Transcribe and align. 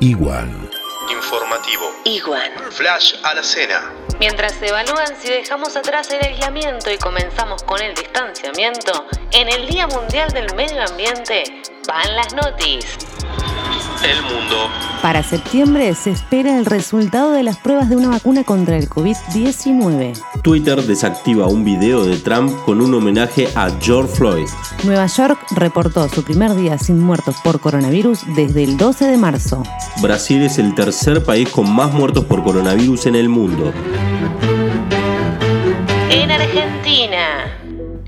Igual. 0.00 0.70
Informativo. 1.10 1.90
Iguan. 2.04 2.52
Flash 2.70 3.14
a 3.22 3.34
la 3.34 3.42
cena. 3.42 3.92
Mientras 4.18 4.52
se 4.52 4.68
evalúan 4.68 5.14
si 5.20 5.28
dejamos 5.28 5.76
atrás 5.76 6.10
el 6.10 6.24
aislamiento 6.24 6.90
y 6.90 6.98
comenzamos 6.98 7.62
con 7.62 7.80
el 7.80 7.94
distanciamiento, 7.94 9.06
en 9.32 9.48
el 9.48 9.66
Día 9.66 9.86
Mundial 9.86 10.30
del 10.32 10.52
Medio 10.54 10.82
Ambiente 10.82 11.44
van 11.86 12.16
las 12.16 12.34
noticias. 12.34 12.98
El 14.02 14.22
mundo. 14.22 14.68
Para 15.04 15.22
septiembre 15.22 15.94
se 15.94 16.12
espera 16.12 16.58
el 16.58 16.64
resultado 16.64 17.32
de 17.32 17.42
las 17.42 17.58
pruebas 17.58 17.90
de 17.90 17.96
una 17.96 18.08
vacuna 18.08 18.42
contra 18.42 18.78
el 18.78 18.88
COVID-19. 18.88 20.18
Twitter 20.40 20.82
desactiva 20.82 21.46
un 21.46 21.62
video 21.62 22.06
de 22.06 22.16
Trump 22.16 22.50
con 22.64 22.80
un 22.80 22.94
homenaje 22.94 23.48
a 23.54 23.68
George 23.82 24.14
Floyd. 24.14 24.46
Nueva 24.82 25.04
York 25.04 25.38
reportó 25.50 26.08
su 26.08 26.24
primer 26.24 26.54
día 26.54 26.78
sin 26.78 26.98
muertos 27.00 27.36
por 27.44 27.60
coronavirus 27.60 28.20
desde 28.34 28.64
el 28.64 28.78
12 28.78 29.04
de 29.04 29.18
marzo. 29.18 29.62
Brasil 30.00 30.40
es 30.40 30.58
el 30.58 30.74
tercer 30.74 31.22
país 31.22 31.50
con 31.50 31.70
más 31.70 31.92
muertos 31.92 32.24
por 32.24 32.42
coronavirus 32.42 33.04
en 33.04 33.16
el 33.16 33.28
mundo. 33.28 33.74
En 36.08 36.30
Argentina. 36.30 37.44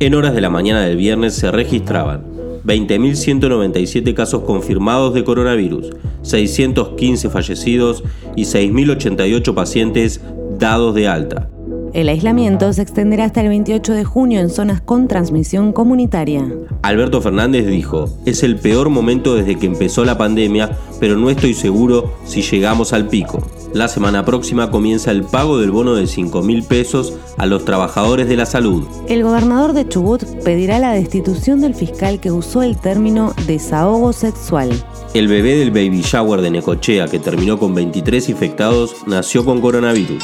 En 0.01 0.15
horas 0.15 0.33
de 0.33 0.41
la 0.41 0.49
mañana 0.49 0.81
del 0.81 0.97
viernes 0.97 1.35
se 1.35 1.51
registraban 1.51 2.36
20.197 2.67 4.13
casos 4.15 4.43
confirmados 4.43 5.15
de 5.15 5.25
coronavirus, 5.25 5.91
615 6.23 7.31
fallecidos 7.31 8.03
y 8.35 8.43
6.088 8.43 9.55
pacientes 9.55 10.21
dados 10.59 10.95
de 10.95 11.07
alta. 11.07 11.49
El 11.97 12.11
aislamiento 12.11 12.71
se 12.75 12.83
extenderá 12.83 13.25
hasta 13.25 13.41
el 13.41 13.49
28 13.49 13.95
de 13.95 14.05
junio 14.05 14.39
en 14.39 14.51
zonas 14.51 14.83
con 14.83 15.09
transmisión 15.09 15.73
comunitaria. 15.73 16.47
Alberto 16.83 17.23
Fernández 17.23 17.67
dijo, 17.67 18.11
es 18.27 18.43
el 18.43 18.59
peor 18.59 18.91
momento 18.91 19.35
desde 19.35 19.59
que 19.59 19.65
empezó 19.65 20.05
la 20.05 20.19
pandemia, 20.19 20.77
pero 21.01 21.17
no 21.17 21.31
estoy 21.31 21.55
seguro 21.55 22.13
si 22.27 22.43
llegamos 22.43 22.93
al 22.93 23.09
pico. 23.09 23.43
La 23.73 23.89
semana 23.89 24.27
próxima 24.27 24.71
comienza 24.71 25.11
el 25.11 25.23
pago 25.23 25.57
del 25.57 25.71
bono 25.71 25.95
de 25.95 26.07
5 26.07 26.43
mil 26.43 26.65
pesos 26.65 27.15
a 27.39 27.47
los 27.47 27.65
trabajadores 27.65 28.29
de 28.29 28.37
la 28.37 28.45
salud. 28.45 28.85
El 29.09 29.23
gobernador 29.23 29.73
de 29.73 29.89
Chubut 29.89 30.23
pedirá 30.45 30.79
la 30.79 30.93
destitución 30.93 31.63
del 31.63 31.75
fiscal 31.75 32.21
que 32.21 32.31
usó 32.31 32.63
el 32.63 32.77
término 32.77 33.33
desahogo 33.47 34.13
sexual. 34.13 34.69
El 35.15 35.29
bebé 35.29 35.57
del 35.57 35.71
baby 35.71 36.03
shower 36.03 36.43
de 36.43 36.51
Necochea, 36.51 37.09
que 37.09 37.21
terminó 37.21 37.59
con 37.59 37.75
23 37.75 38.29
infectados, 38.29 38.97
nació 39.07 39.47
con 39.47 39.63
coronavirus. 39.63 40.23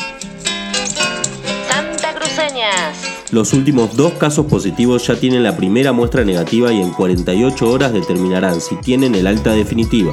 Los 3.32 3.54
últimos 3.54 3.96
dos 3.96 4.12
casos 4.12 4.44
positivos 4.44 5.06
ya 5.06 5.18
tienen 5.18 5.42
la 5.42 5.56
primera 5.56 5.92
muestra 5.92 6.22
negativa 6.22 6.70
y 6.70 6.82
en 6.82 6.90
48 6.90 7.70
horas 7.70 7.90
determinarán 7.94 8.60
si 8.60 8.76
tienen 8.76 9.14
el 9.14 9.26
alta 9.26 9.52
definitiva. 9.52 10.12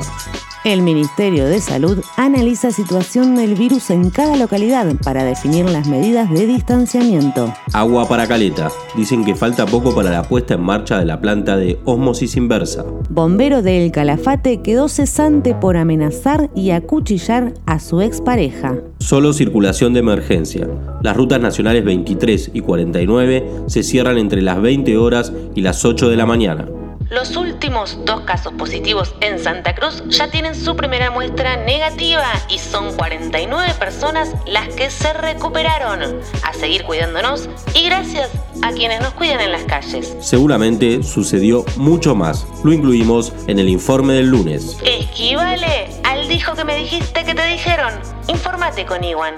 El 0.65 0.81
Ministerio 0.81 1.45
de 1.45 1.61
Salud 1.61 2.03
analiza 2.17 2.71
situación 2.71 3.37
del 3.37 3.55
virus 3.55 3.91
en 3.91 4.09
cada 4.09 4.35
localidad 4.35 4.93
para 5.05 5.23
definir 5.23 5.69
las 5.69 5.87
medidas 5.87 6.29
de 6.29 6.47
distanciamiento. 6.47 7.53
Agua 7.71 8.09
para 8.09 8.27
caleta. 8.27 8.69
Dicen 8.93 9.23
que 9.23 9.35
falta 9.35 9.65
poco 9.65 9.95
para 9.95 10.09
la 10.09 10.23
puesta 10.23 10.55
en 10.55 10.61
marcha 10.61 10.99
de 10.99 11.05
la 11.05 11.21
planta 11.21 11.55
de 11.55 11.79
osmosis 11.85 12.35
inversa. 12.35 12.83
Bombero 13.09 13.61
del 13.61 13.89
Calafate 13.93 14.61
quedó 14.61 14.89
cesante 14.89 15.55
por 15.55 15.77
amenazar 15.77 16.49
y 16.53 16.71
acuchillar 16.71 17.53
a 17.65 17.79
su 17.79 18.01
expareja. 18.01 18.75
Solo 18.99 19.31
circulación 19.31 19.93
de 19.93 20.01
emergencia. 20.01 20.67
Las 21.01 21.15
rutas 21.15 21.39
nacionales 21.39 21.85
23 21.85 22.51
y 22.53 22.59
49 22.59 23.49
se 23.67 23.81
cierran 23.83 24.17
entre 24.17 24.41
las 24.41 24.61
20 24.61 24.97
horas 24.97 25.31
y 25.55 25.61
las 25.61 25.85
8 25.85 26.09
de 26.09 26.17
la 26.17 26.25
mañana. 26.25 26.67
Los 27.09 27.35
últimos 27.35 27.97
dos 28.05 28.21
casos 28.21 28.53
positivos 28.53 29.15
en 29.21 29.39
Santa 29.39 29.73
Cruz 29.73 30.03
ya 30.09 30.29
tienen 30.29 30.53
su 30.53 30.75
primera 30.75 31.09
muestra 31.09 31.57
negativa 31.57 32.27
y 32.49 32.59
son 32.59 32.95
49 32.95 33.73
personas 33.79 34.35
las 34.45 34.67
que 34.75 34.91
se 34.91 35.11
recuperaron. 35.13 36.19
A 36.43 36.53
seguir 36.53 36.83
cuidándonos 36.83 37.49
y 37.73 37.85
gracias 37.85 38.29
a 38.61 38.71
quienes 38.73 39.01
nos 39.01 39.13
cuidan 39.13 39.41
en 39.41 39.51
las 39.51 39.63
calles. 39.63 40.15
Seguramente 40.19 41.01
sucedió 41.01 41.65
mucho 41.77 42.13
más. 42.13 42.45
Lo 42.63 42.71
incluimos 42.71 43.33
en 43.47 43.57
el 43.57 43.69
informe 43.69 44.13
del 44.13 44.27
lunes. 44.27 44.77
Esquivale 44.85 45.87
al 46.03 46.27
dijo 46.27 46.53
que 46.53 46.63
me 46.63 46.75
dijiste 46.75 47.25
que 47.25 47.33
te 47.33 47.45
dijeron. 47.47 47.91
Infórmate 48.27 48.85
con 48.85 49.03
Iwan. 49.03 49.33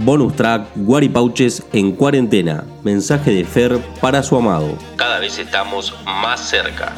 Bonus 0.00 0.36
track, 0.36 0.68
Guaripauches 0.76 1.64
en 1.72 1.90
cuarentena. 1.90 2.64
Mensaje 2.84 3.32
de 3.32 3.44
Fer 3.44 3.78
para 4.00 4.22
su 4.22 4.36
amado. 4.36 4.78
Cada 4.94 5.18
vez 5.18 5.38
estamos 5.38 5.92
más 6.04 6.38
cerca. 6.40 6.92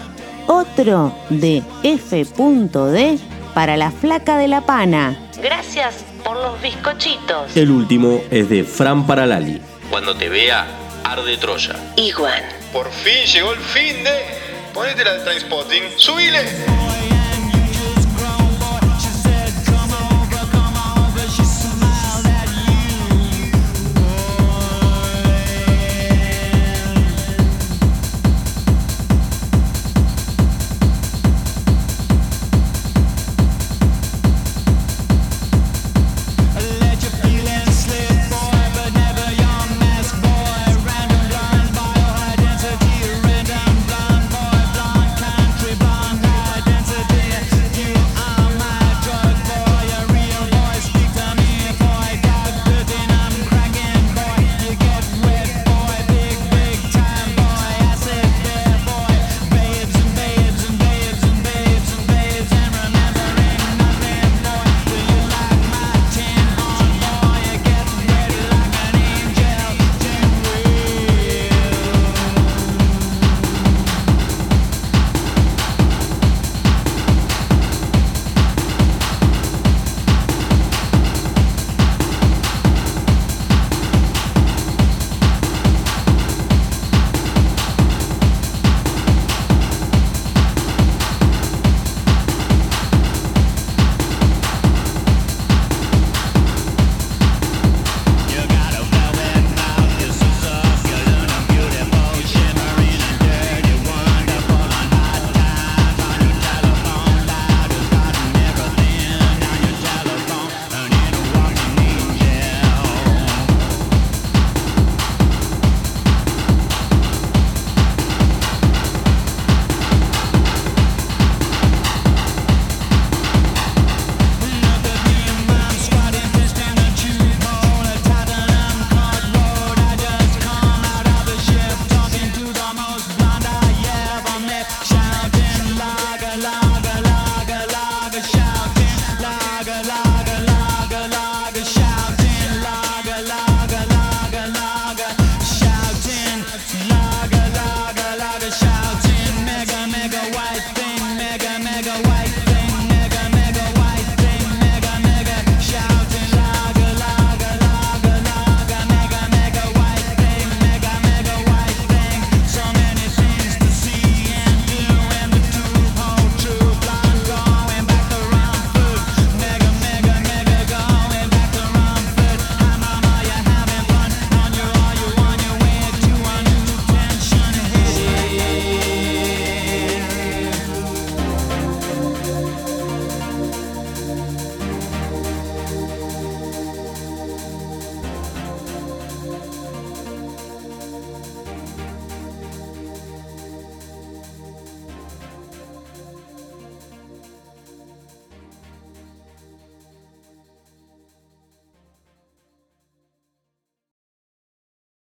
Otro 0.47 1.15
de 1.31 1.63
F.D. 1.83 3.19
para 3.55 3.79
la 3.79 3.91
flaca 3.91 4.37
de 4.37 4.49
la 4.49 4.61
pana. 4.61 5.19
Gracias 5.43 6.05
por 6.23 6.37
los 6.37 6.61
bizcochitos. 6.61 7.57
El 7.57 7.71
último 7.71 8.21
es 8.31 8.51
de 8.51 8.65
Fran 8.65 9.07
Paralali. 9.07 9.63
Cuando 9.89 10.15
te 10.15 10.29
vea, 10.29 10.67
arde 11.03 11.39
Troya. 11.39 11.77
Iwan. 11.97 12.43
Por 12.71 12.91
fin 12.91 13.25
llegó 13.33 13.55
el 13.55 13.61
fin 13.61 14.05
de. 14.05 14.11
Ponete 14.75 15.05
la 15.05 15.15
de 15.15 15.21
Trainspotting. 15.21 15.85
¡Subile! 15.97 17.10